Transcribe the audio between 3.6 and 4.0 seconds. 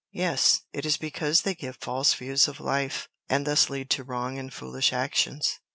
lead